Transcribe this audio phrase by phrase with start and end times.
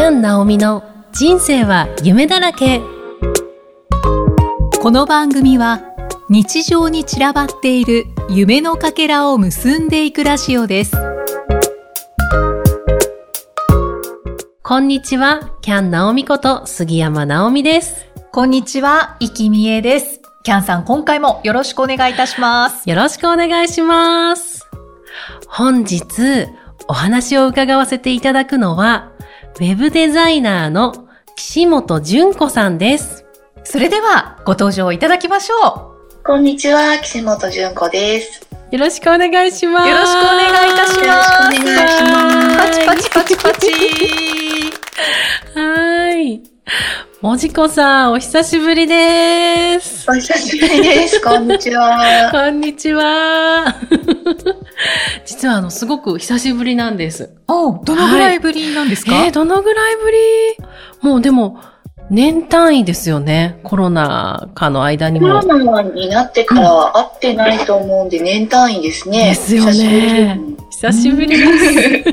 [0.00, 0.82] キャン・ナオミの
[1.12, 2.80] 人生は夢だらけ。
[4.80, 5.82] この番組は
[6.30, 10.96] 日常に散らばっている夢のかけらを結んでいくラジオです。
[14.62, 18.06] こんにちはキャン・ナオミこと杉山ナオミです。
[18.32, 20.22] こんにちは、生きみえです。
[20.44, 22.88] キャンさん今回もよろしくお願いいたします。
[22.88, 24.66] よろしくお願いします。
[25.46, 26.46] 本日
[26.88, 29.09] お話を伺わせていただくのは
[29.60, 33.26] ウェブデザイナーの岸本純子さんです。
[33.62, 35.94] それではご登場いただきましょ
[36.24, 38.48] こんにちは、岸本純子です。
[38.70, 39.86] よろしくお願いします。
[39.86, 43.70] うよろしくお願いいたしますよろしくお願いしますパチパチパチパチ
[45.54, 46.42] はーい。
[47.20, 50.10] もじこさん、お久しぶりです。
[50.10, 51.20] お久しぶりです。
[51.20, 52.30] こんにちは。
[52.32, 53.66] こんにちは。
[55.40, 57.34] 実は、あの、すごく久しぶりなんです。
[57.48, 60.18] おどのぐらいぶりなんですか、えー、どのぐらいぶり？
[61.00, 61.58] もうでも、
[62.10, 63.58] 年単位ですよね。
[63.64, 65.72] コロナ禍の間にコロも。
[65.72, 69.30] ナになってからは会ってないと思うんで、年単位ですね。
[69.30, 70.38] ですよね
[70.72, 72.10] 久しぶりです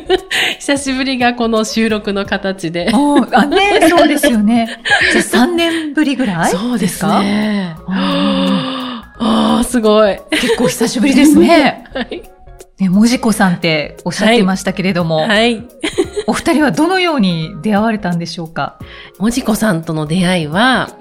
[0.60, 2.92] 久しぶりがこの収録の形で。
[2.94, 4.82] おあ、ね、そうですよね。
[5.12, 7.76] じゃあ3年ぶりぐらいそうですかね。
[7.88, 10.18] あああ、すごい。
[10.32, 11.84] 結構久しぶりですね。
[11.94, 12.37] はい。
[12.80, 15.66] ね、もじこさんっておっしゃってましたけれども、はい。
[16.28, 18.78] お二人はどのように出会われたんでしょうか？
[19.18, 20.92] もじこさんとの出会いは、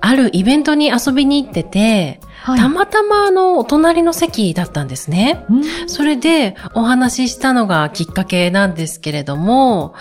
[0.00, 5.44] あるイベントに遊びに行ってて、はたまたまあの、お隣の席だったんですね。
[5.50, 9.94] うんそれでお話ししたのがきっかけなんですけれども、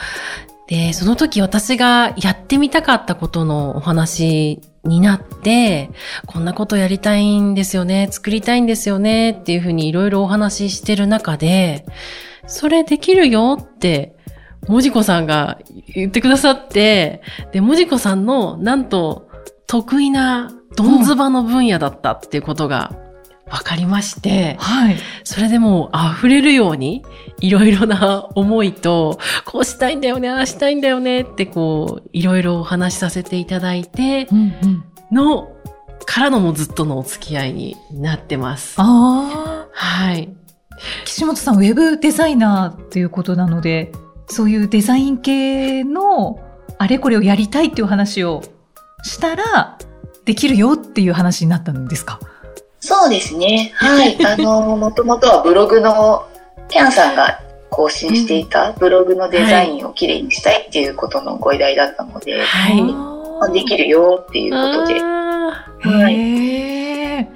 [0.71, 5.89] で、その時私がやってみたかったことのお話になって、
[6.25, 11.85] こんなことやりたいんですよね、作りたいんですよねっていうふうにいろいろお話ししてる中で、
[12.47, 14.15] それできるよって、
[14.69, 15.59] もじこさんが
[15.93, 19.27] 言ってくださって、で、もじこさんのなんと
[19.67, 22.95] 得意などんずばの分野だったっていうことが
[23.51, 24.97] 分かりまして、はい。
[25.23, 27.03] それでもう溢れるように、
[27.39, 35.51] いろいろな思いと、こうしたいんだよね、ああしたいんだよねってこう、いろいろお話しさせていただいてうんうん、の、
[36.05, 38.75] からのもうずっとのお付き合いになってます。
[38.77, 40.29] ああ、はい。
[41.05, 43.91] 岸本さん、ウェブデザイナーということなので、
[44.27, 46.39] そういうデザイン系の
[46.77, 48.41] あれこれをやりたいっていう話を
[49.03, 49.77] したら、
[50.25, 52.19] できるよっていう話になったんですか？
[52.81, 53.71] そうですね。
[53.75, 54.17] はい。
[54.25, 56.25] あの、もともとはブログの、
[56.67, 64.99] キャンさんが更新していたブログのデザインをきれいにしたいっていうことのご依頼だったので、はいまあできるよっていうことで。
[65.01, 67.27] あはい。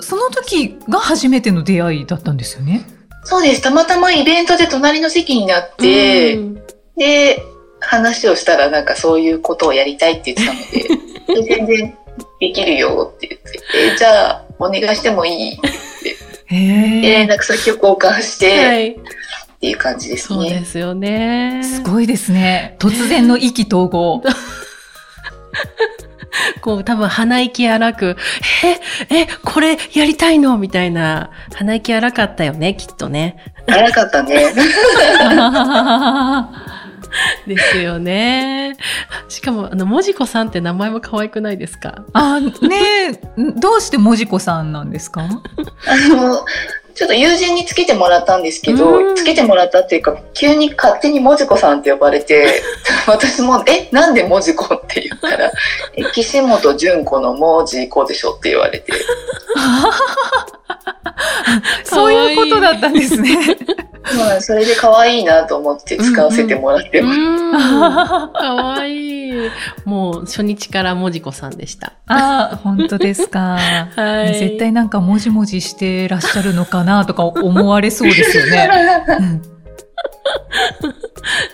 [0.00, 2.82] その時が初めての出会いだったんですよね？
[3.24, 3.62] そうです。
[3.62, 6.62] たまたまイベントで隣の席になっーて、うん
[6.96, 7.42] で、
[7.80, 11.98] 話をしたらなんかそういうことをやりたいって言ってたので、 で全然
[12.40, 13.62] できるよって言って、
[13.94, 16.16] えじゃあお願いしてもいいって
[16.46, 17.28] へで連え。
[17.32, 18.90] 絡先を交換して、はい。
[18.90, 18.94] っ
[19.58, 20.50] ていう感じですそうね。
[20.60, 21.62] ですよね。
[21.64, 22.76] すごいですね。
[22.78, 24.22] 突然の意気投合。
[26.60, 28.16] こう多分鼻息荒く、
[29.10, 33.36] え、え、これやりたいのみたいな、鼻息荒かったよね、きっとね。
[33.66, 34.52] 早かったね。
[37.46, 38.76] ですよね。
[39.28, 42.02] しかも、あの、もじこさんって名前も可愛くないですか？
[42.12, 42.50] あ、ね
[43.10, 43.12] え、
[43.56, 45.22] どうしてもじこさんなんですか？
[45.22, 45.26] あ
[46.14, 46.44] の、
[46.94, 48.78] ちょっと友人につけてもらったんですけうん。
[48.78, 52.62] ど、つけてもらったっていうか、急に勝手にもじこさんって呼ばれて、
[53.06, 54.74] 私も、え、なんでもじこ？
[54.74, 55.52] って言ったら、
[55.94, 58.32] え岸本純子のもじこでしょ？
[58.32, 58.92] って言われて、
[61.84, 63.36] そういうことだったんですね。
[64.16, 67.18] まあ、それで可愛いなと思って使わせてもらってうます。
[67.18, 68.32] ん。
[68.32, 69.50] 可愛い
[69.84, 71.94] もう、初日からもじこさんでした。
[72.06, 73.58] ああ、本当ですか。
[73.96, 78.68] はい絶対なんかもじもじしてらっしゃるのかなとか思われそうですよね。
[79.18, 79.42] うん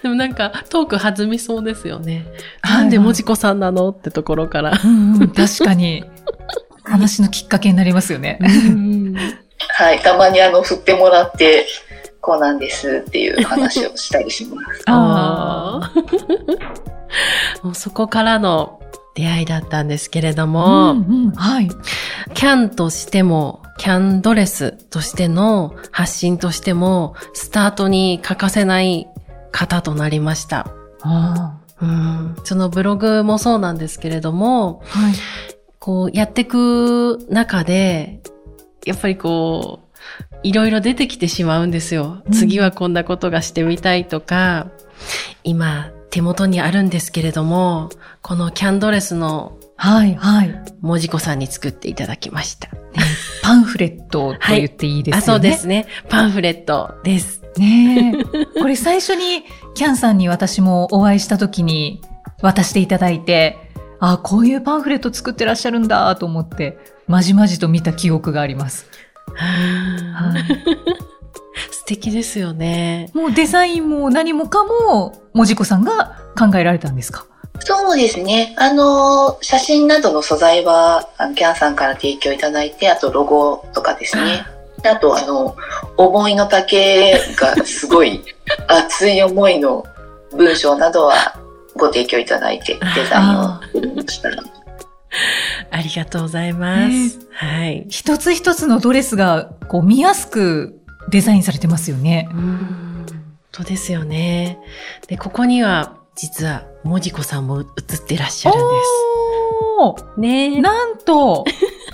[0.03, 2.27] でもなんか、トーク弾みそうですよね。
[2.61, 3.91] はいなんでもじこさんなの？
[3.91, 4.79] ってところから。
[4.85, 6.05] うんうん、確かに。
[6.85, 8.39] 話のきっかけになりますよね。
[8.41, 9.17] うん
[9.69, 11.67] はい、たまにあの、振ってもらって、
[12.21, 14.83] こうなんですっていう話をしたりします。
[14.87, 15.93] ああ。
[17.63, 18.81] もうそこからの
[19.15, 21.69] 出会いだったんですけれども、うんうんはい。
[22.35, 29.09] キャンとしても、キャンドレスとしての発信としても、スタートに欠かせない
[29.51, 30.69] 方となりました。
[31.03, 35.15] あうん、そのブログもそうなんですけれども、あはい。
[35.83, 38.21] こうやっていく中で、
[38.87, 39.99] やっぱりこう、
[40.45, 42.23] いろいろ出てきてしまうんですよ。
[42.25, 44.69] うん次はこんなことがしてみたいとか、
[45.43, 47.91] 今手元にあるんですけれども、
[48.23, 50.55] このキャンドレスのはい、はい。
[50.83, 52.69] 文字子さんに作っていただきました。
[53.43, 55.19] パンフレットと言っていいですよね。
[55.19, 55.87] あ、そうですね。
[56.09, 57.43] パンフレットです。
[57.57, 58.61] ねえ。
[58.61, 59.43] これ最初に
[59.75, 62.01] キャンさんに私もお会いした時に
[62.41, 63.72] 渡していただいて、
[64.05, 66.77] あ、こういうパンフレット作ってらっしゃるんだと思って、
[67.07, 68.87] まじまじと見た記憶があります。
[69.37, 70.43] はい
[71.71, 73.11] 素敵ですよね。
[73.15, 77.27] もうデザインも何もかも、もじこさんが考えられたんですか？
[77.61, 78.57] そうですね。
[78.59, 84.45] あの、写真などの素材は、あのキャンさんから提供いただいて、あとロゴとかですね。
[84.83, 85.55] であと、あの、
[85.97, 88.21] 思いの丈がすごい
[88.67, 89.85] 熱い思いの
[90.33, 91.39] 文章などは
[91.77, 94.31] ご提供いただいて、デザインを作りました。
[95.71, 97.21] ありがとうございます。
[97.33, 97.87] はい。
[97.89, 100.81] 一つ一つのドレスがこう見やすく
[101.11, 102.29] デザインされてますよね。
[102.33, 103.07] うん。
[103.53, 104.59] そうですよね。
[105.09, 108.65] で、ここには、実は、もじこさんも写ってらっしゃるんで
[109.79, 110.21] おーす。
[110.21, 111.45] ねなんと、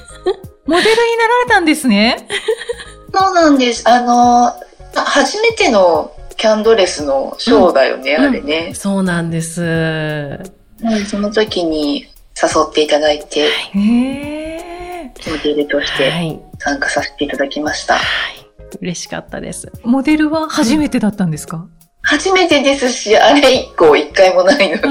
[0.66, 2.28] モデルになられたんですね。
[3.12, 3.88] そうなんです。
[3.88, 4.54] あの、あ
[4.94, 8.72] 初めてのキャンドレスのショーだよね、うんあれね。
[8.72, 9.60] そうなんです。
[9.62, 12.02] うんその時に
[12.40, 13.48] 誘っていただいて。
[13.74, 16.40] モデルとしてはい。
[16.60, 17.94] 参加させていただきました。
[17.94, 18.02] はい。
[18.80, 19.70] 嬉しかったです。
[19.82, 21.66] モデルは初めてだったんですか、
[22.10, 24.82] 初めてですし、あれ以降一回もないので。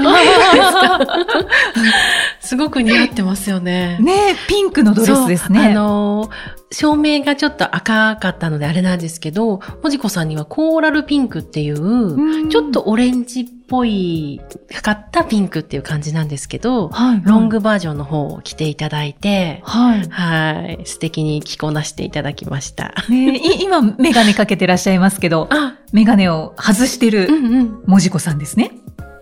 [2.40, 3.98] すごく似合ってますよね。
[4.00, 5.74] ねえ、ピンクのドレスですそうあね。
[5.74, 14.40] のー照明がちょっと赤かったのであれなんですけど、もじこさんにはコーラルピンクっていう、うんちょっとオレンジっぽい、
[14.74, 20.08] かかったピンクっていう感じなんですけど、はい、ロングバージョンの方を着ていただいて、はい。
[20.10, 22.92] はい、素敵に着こなしていただきました。
[23.08, 27.82] ね今、メガネかけてらっしゃいますけど、あ、メガネを外してうるんうん。
[27.86, 28.72] もじこさんですね。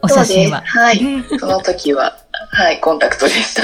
[0.03, 0.63] お写真は。
[0.67, 2.17] はいねその時は、
[2.51, 3.63] はい、コンタクトでした。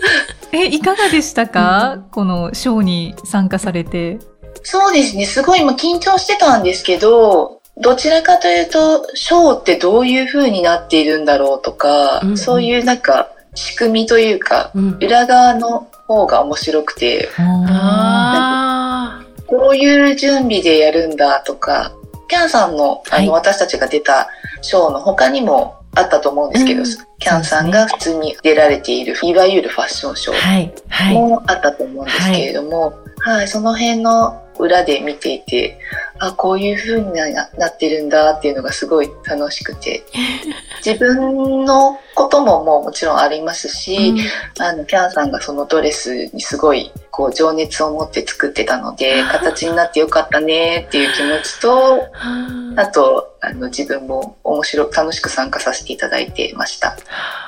[0.52, 4.18] え、いかがでしたか、このショーに参加されて。
[4.62, 21.92] そうですね、すごい今緊張してたんですけど、どちらかというと、ショーってどういう風になっているんだろうとか、うんうんそういうなんか仕組みというか、うん、裏側の方が面白くて、あこういう準備でやるんだとか、
[22.28, 23.28] キャンさんのあの、はい。
[23.30, 24.28] 私たちが出た
[24.60, 26.86] ショーの他にもあったと思うんですけど、うん。
[27.18, 31.12] キャンさんが普通に出られている、いわゆるファッションショー。
[31.12, 35.78] もあったと思うんですけれども、はい、その辺の裏で見ていて、
[36.18, 40.04] あ、こういう風にななってるんだっていうのがすごい楽しくて、
[40.84, 44.14] 自分のことももうもちろんありますし、
[44.58, 56.96] あの、キャンさんがそのドレスにすごい、こう、情熱を持って作ってたので、形になってよかったねっていう気持ちと、うんあと、あの、自分も面白く、楽しく参加させていただいてました。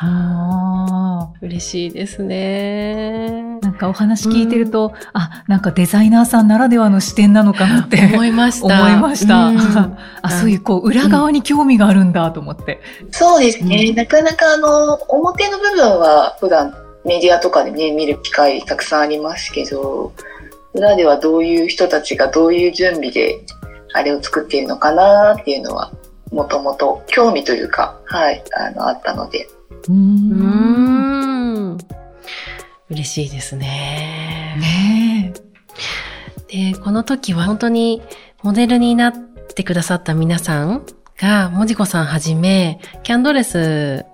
[0.00, 3.58] あ嬉しいですね。
[3.60, 8.82] ーなんかお話聞いてると、あ、なんかデザイナーさんならではの視点なのかなって思いました。
[8.82, 9.46] 思いました。
[9.46, 9.58] うん
[10.22, 12.80] あ、そういうこう裏側に興味があるんだと思って。
[13.12, 13.86] そうですね。
[13.90, 16.74] うんなかなかあの、表の部分は普段
[17.04, 20.12] メディアとかでね、見る機会たくさんありますけど、
[20.74, 23.40] 裏ではどういう人たちがどういう準備で
[23.92, 25.92] あれを作っているのかなっていうのは、
[26.30, 29.48] もともと興味というか、はい、あの、あったので。
[29.88, 31.78] うんん。
[32.90, 34.56] 嬉しいですね。
[34.58, 35.32] ね
[36.48, 38.02] で、この時は本当に
[38.42, 39.12] モデルになっ
[39.54, 40.84] てくださった皆さん
[41.18, 44.04] が、もじこさんはじめ、キャンドレス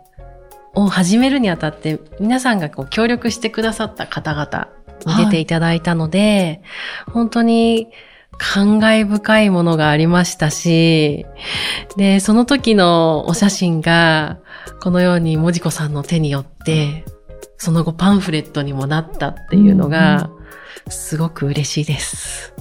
[0.75, 4.69] を始めるにあたって、皆さんがこう協力してくださった方々
[5.07, 6.63] に出ていただいたので、
[7.11, 7.89] 本当に
[8.39, 11.27] 感慨深いものがありましたし、
[11.97, 14.39] で、その時のお写真が、
[14.81, 17.05] このようにもじこさんの手によって、
[17.59, 20.31] その後パンフレットにもなったっていうのが、
[20.89, 22.53] すごく嬉しいです。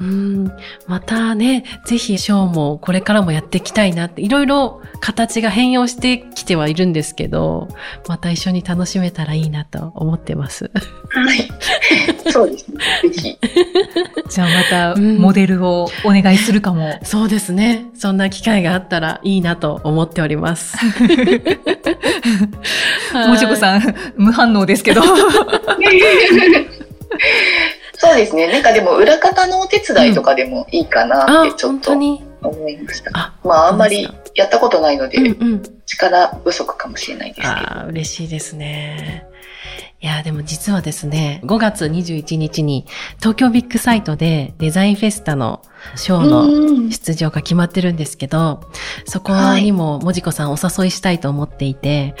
[0.00, 0.52] うん、
[0.86, 7.68] またね、ぜひショーもこれからもやっていきたいなって、いろいろ形が変容してきてはいるんですけど、
[8.08, 10.70] また一緒に楽しめたらいいなと思ってます。
[11.10, 11.48] はい。
[12.30, 12.78] そうですね。
[13.02, 13.38] ぜひ。
[14.30, 16.98] じゃあまたうんモデルをお願いするかも。
[17.02, 17.86] そうですね。
[17.94, 20.76] そんな機会があったらいいなと思っております。
[23.14, 23.56] もちこん。
[23.56, 25.02] さん、無反応ですけど。
[28.04, 28.48] そうですね。
[28.48, 31.92] なんかでも裏方のお手伝いとかでもいいかなあって、ちょっと。
[31.92, 33.10] 思いました。
[33.14, 35.62] あ、まああんまりやったことないので、うんうん。
[35.86, 37.86] 力不足かもしれないですけど。
[37.88, 39.26] 嬉しいですね。
[40.00, 42.84] いや、でも実はですね、5月21日に
[43.18, 45.62] 東京ビッグサイトでデザインフェスタの
[45.96, 48.60] ショーのうん出場が決まってるんですけど、
[49.06, 52.14] そこにももじこさんお誘いしたいと思っていて、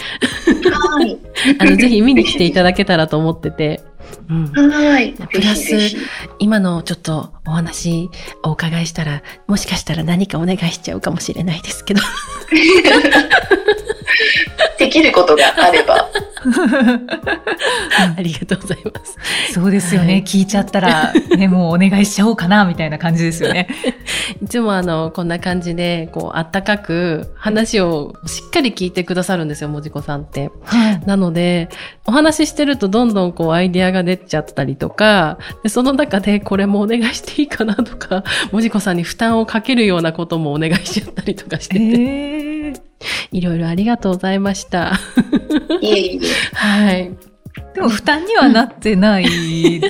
[0.72, 1.18] はい。
[1.60, 3.82] あの、ぜひ見に来ていただけたらと思ってて、
[4.30, 5.12] うん、はい。
[5.12, 5.72] プラス
[6.38, 8.08] 今のちょっとお話
[8.42, 12.00] お伺いしたら、もしかしたら何かお願いしちゃうかもしれないですけど。
[14.78, 16.08] できることがあれば。
[18.16, 19.16] ありがとうございます。
[19.52, 20.14] そうですよね。
[20.14, 23.68] はい聞いちゃったら、ね、もうお願いしちゃおうかな、みたいな感じですよね。
[24.42, 30.50] いつもあの、こんな感じで、こう、あったかく話をしっかり聞いてくださるんですよ、もじこさんって。
[30.64, 31.00] はい。
[31.06, 31.68] なので、
[32.06, 42.53] お話ししてるとどんどんこうアイディアが出ちゃったりとか、でその中でこれもお願いしていいかなとか、もじこさんに負担をかけるようなこともお願いしちゃったりとかしてて、えー
[43.32, 44.98] いろいろありがとうございました。
[45.80, 46.56] いえいえ。
[46.56, 47.12] はい。
[47.74, 49.80] でも負担にはなってない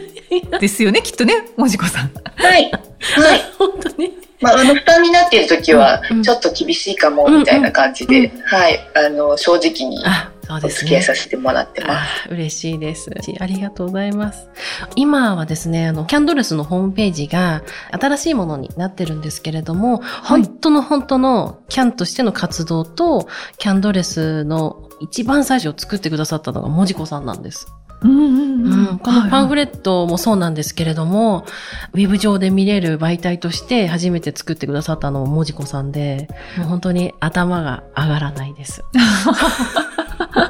[0.61, 2.11] ですよね、 きっとね、もじこさん。
[2.37, 2.71] はい。
[2.71, 3.41] はい。
[3.59, 4.13] 本当に。
[4.41, 8.81] まあ、あの、負担になっているときはうん、ちょっと厳しいかも、みたいな感じで、はい。
[8.95, 10.79] あの、正直にあ、そうおですね。
[10.81, 12.29] 付き合いさせてもらってます。
[12.29, 13.11] あ嬉しいです。
[13.41, 14.49] ありがとうございます。
[14.97, 27.67] 今はですね、あの、キャンドレスのホームページが新しいものになってるんですけれども、本当の本当のキャンとしての活動と、キャンドレスの一番最初を作ってくださったのがもじこさんなんです。
[28.03, 31.47] うんうんうん、このパンフレレットもそうなんですけれども、
[31.95, 38.85] ウェブ上で見れる媒体として初めて作ってくださったのももじこさんで、もう本当に頭が上がらないです。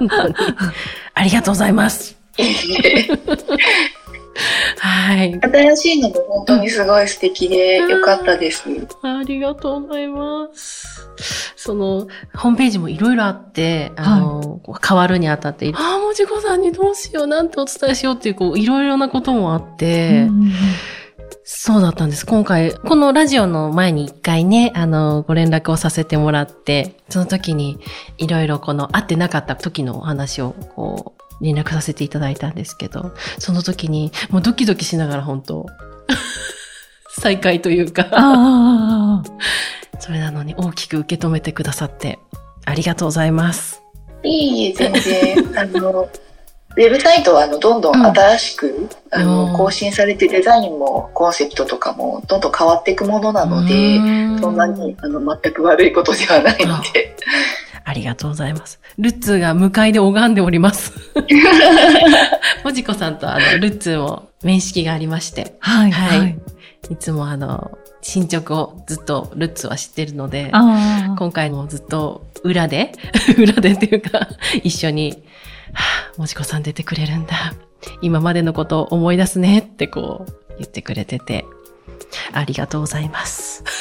[0.08, 0.54] 本当に。
[1.14, 2.16] ありがとうございます。
[4.78, 5.40] はい。
[5.40, 8.64] 新しいのも本当にすごい素敵でよかったです。
[9.02, 11.08] ありがとうございます。
[11.56, 20.28] その、ホームページもいろいろあって、あの、こう変わるにあたって、ああ、もじこさんにどうしよう、なんてお伝えしようっていう、こう、いろいろなこともあって、
[21.44, 22.24] そうだったんです。
[22.24, 27.78] 今回、このラジオの前に一回ね、あの、ご連絡をさせてもらって、その時に、
[28.18, 35.66] いろいろこの、会ってなかった時のお話を、こう、連絡させていただいたんですけど、その時に、もうドキドキしながら本当
[37.20, 38.04] 再会というか、
[40.00, 42.18] それなのに大きく受け止めてくださって、
[42.64, 43.82] ありがとうございます。
[44.22, 45.58] いいえ、全然。
[45.58, 46.08] あの、
[46.76, 57.16] ウェブサイトはあのどんどん新しく、あうんの更新されてデザインもコンセプトとかもどんどん変わっていくものなので、そんなにあの全く悪いことではないので。
[57.86, 58.80] ありがとうございます。
[58.98, 60.92] ルッツーが向かいで拝んでおります。
[62.64, 66.38] もじこさんとあの、ルッツーも面識がありまして、はい、はいはい。
[66.90, 72.92] いつもあの、進捗をずっとルッツーは知ってるので、ああ、今回もずっと裏で、
[73.38, 74.28] 裏でっていうか、
[74.62, 75.22] 一緒に、
[75.74, 77.54] はあ、もじこさん出てくれるんだ。
[78.00, 81.44] 今までのことを思い出すねってこう言ってくれてて、
[82.32, 83.62] ありがとうございます。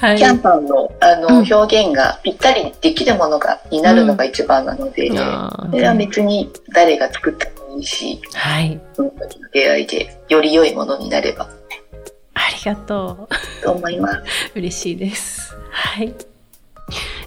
[0.00, 0.18] はい。
[0.18, 8.80] キャンパーのあの、うん表現がぴったりできるものがになるのが一番なので、あーそれは別に誰が作ってもいいし、はい。
[8.94, 11.48] その時の出会いでより良いものになれば
[12.34, 13.62] ありがとう。
[13.62, 14.22] と思います。
[14.54, 15.54] 嬉しいです。
[15.70, 16.14] はい。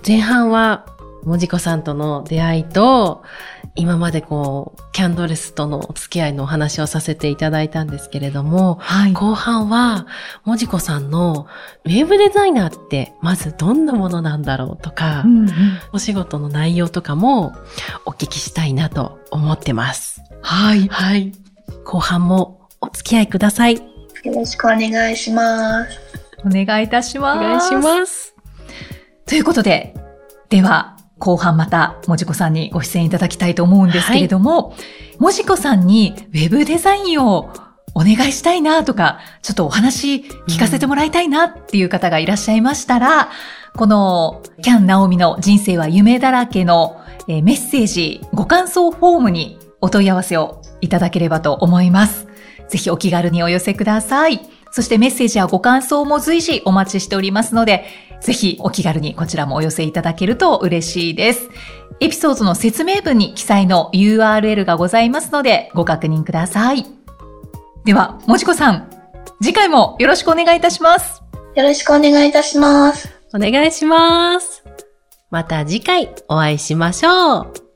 [0.05, 0.85] 前半は、
[1.27, 3.21] もじこさんとの出会いと、
[3.75, 9.11] 今までこう、キャンドレスとのお付き合いのお話をさせていただいたんですけれども、はい。
[9.11, 10.07] 後半は、
[10.45, 11.47] もじこさんの
[11.83, 15.53] ウェブデザイナーってまずどんなものなんだろうとか、うんうん
[15.91, 17.53] お仕事の内容とかも
[18.05, 20.21] お聞きしたいなと思ってます。
[20.41, 20.87] はい。
[20.87, 21.33] はい。
[21.83, 23.75] 後半もお付き合いください。
[23.75, 23.81] よ
[24.33, 25.99] ろしくお願いします。
[26.45, 27.39] お願いいたしおます。
[27.39, 28.33] 願いします。
[29.25, 29.93] ということで、
[30.49, 34.75] では、後半また、もじこさんにご出演いただきたいと思うんですけれども、
[35.19, 37.51] もじこさんにウェブデザインを
[37.95, 43.29] お願いしたいなとか、ちょっとお話聞かせてもらいたいなっていう方がいらっしゃいましたら、
[43.75, 52.27] この、キャン・ナオミの人生は夢だらけの、えーメッセージ、ご感想フォームにお問い合わせをいただければと思います。
[52.69, 54.41] ぜひお気軽にお寄せください。
[54.71, 57.85] そしてメッセージやご感想も随時お待ちしておりますので、
[58.21, 61.49] ぜひお気軽にこちらもお寄せいただけると嬉しいです。
[61.99, 66.85] エピソードの説明文に記載の URL がございますのでご確認ください。
[67.85, 68.89] では、もじこさん、
[69.41, 71.23] 次回もよろしくお願いいたします。
[71.55, 73.09] よろしくお願いいたします。
[73.33, 74.63] お願いします。
[75.29, 77.66] また次回お会いしましょう。